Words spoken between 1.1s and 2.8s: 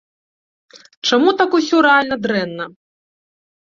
Чаму там усё рэальна дрэнна?!